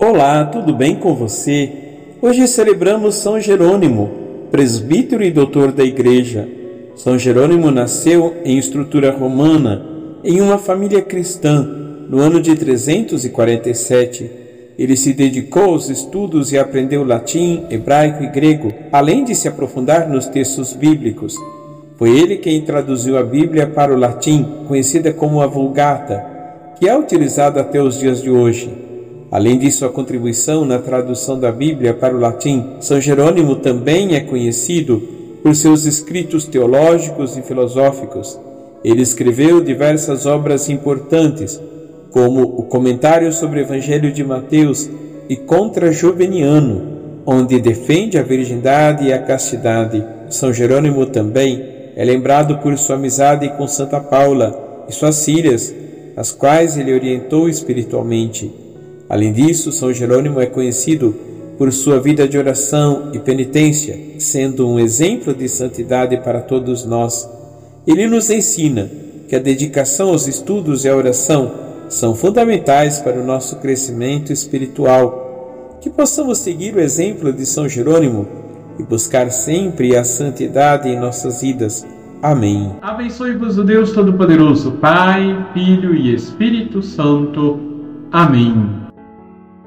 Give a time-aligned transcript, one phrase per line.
[0.00, 1.72] Olá, tudo bem com você?
[2.22, 4.08] Hoje celebramos São Jerônimo,
[4.48, 6.48] presbítero e doutor da Igreja.
[6.94, 9.84] São Jerônimo nasceu em estrutura romana,
[10.22, 11.64] em uma família cristã,
[12.08, 14.30] no ano de 347.
[14.78, 20.08] Ele se dedicou aos estudos e aprendeu latim, hebraico e grego, além de se aprofundar
[20.08, 21.34] nos textos bíblicos.
[21.96, 26.24] Foi ele quem traduziu a Bíblia para o latim, conhecida como a Vulgata,
[26.78, 28.87] que é utilizada até os dias de hoje.
[29.30, 34.20] Além de sua contribuição na tradução da Bíblia para o latim, São Jerônimo também é
[34.20, 35.02] conhecido
[35.42, 38.38] por seus escritos teológicos e filosóficos.
[38.82, 41.60] Ele escreveu diversas obras importantes,
[42.10, 44.88] como o Comentário sobre o Evangelho de Mateus
[45.28, 50.02] e Contra Joveniano, onde defende a virgindade e a castidade.
[50.30, 51.62] São Jerônimo também
[51.94, 55.74] é lembrado por sua amizade com Santa Paula e suas filhas,
[56.16, 58.67] as quais ele orientou espiritualmente.
[59.08, 61.14] Além disso, São Jerônimo é conhecido
[61.56, 67.28] por sua vida de oração e penitência, sendo um exemplo de santidade para todos nós.
[67.86, 68.88] Ele nos ensina
[69.28, 71.50] que a dedicação aos estudos e a oração
[71.88, 75.78] são fundamentais para o nosso crescimento espiritual.
[75.80, 78.26] Que possamos seguir o exemplo de São Jerônimo
[78.78, 81.86] e buscar sempre a santidade em nossas vidas.
[82.22, 82.72] Amém.
[82.82, 87.58] Abençoe-vos o Deus Todo-Poderoso, Pai, Filho e Espírito Santo.
[88.10, 88.77] Amém.